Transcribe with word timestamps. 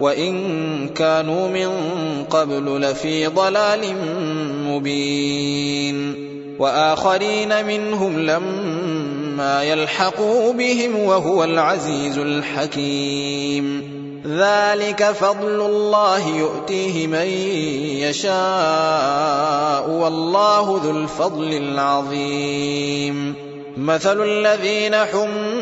وإن 0.00 0.88
كانوا 0.88 1.48
من 1.48 1.70
قبل 2.30 2.80
لفي 2.80 3.26
ضلال 3.26 3.94
مبين 4.66 6.14
وآخرين 6.58 7.66
منهم 7.66 8.18
لما 8.18 9.62
يلحقوا 9.62 10.52
بهم 10.52 10.96
وهو 10.96 11.44
العزيز 11.44 12.18
الحكيم 12.18 13.92
ذلك 14.26 15.04
فضل 15.04 15.60
الله 15.66 16.28
يؤتيه 16.28 17.06
من 17.06 17.26
يشاء 18.06 19.90
والله 19.90 20.80
ذو 20.84 20.90
الفضل 20.90 21.52
العظيم. 21.52 23.34
مثل 23.76 24.22
الذين 24.22 24.94
حملوا 24.94 25.61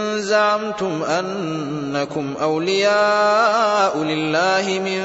زعمتم 0.21 1.03
أنكم 1.03 2.33
أولياء 2.41 3.97
لله 3.97 4.79
من 4.79 5.01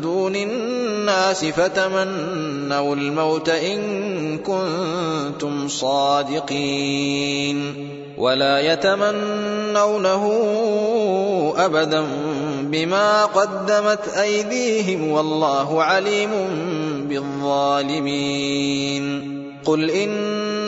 دون 0.00 0.36
الناس 0.36 1.44
فتمنوا 1.44 2.94
الموت 2.94 3.48
إن 3.48 4.38
كنتم 4.38 5.68
صادقين 5.68 7.58
ولا 8.18 8.72
يتمنونه 8.72 10.24
أبدا 11.56 12.04
بما 12.62 13.24
قدمت 13.24 14.08
أيديهم 14.08 15.10
والله 15.10 15.82
عليم 15.82 16.30
بالظالمين 17.08 19.04
قل 19.64 19.90
إن 19.90 20.10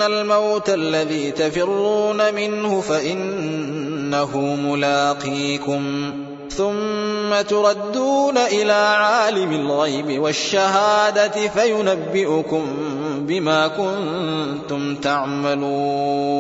الموت 0.03 0.71
الذي 0.71 1.31
تفرون 1.31 2.35
منه 2.35 2.81
فإنه 2.81 4.39
ملاقيكم 4.39 6.13
ثم 6.51 7.41
تردون 7.49 8.39
إلى 8.39 8.73
عالم 8.73 9.53
الغيب 9.53 10.23
والشهادة 10.23 11.49
فينبئكم 11.49 12.63
بما 13.19 13.69
كنتم 13.69 14.95
تعملون 14.95 16.37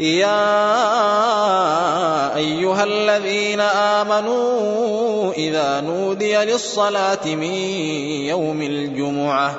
يا 0.00 0.76
أيها 2.36 2.84
الذين 2.84 3.60
آمنوا 3.60 5.32
إذا 5.32 5.80
نودي 5.80 6.36
للصلاة 6.36 7.26
من 7.26 7.54
يوم 8.30 8.62
الجمعة 8.62 9.58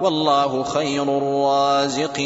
والله 0.00 0.62
خير 0.62 1.02
الرازقين. 1.02 2.22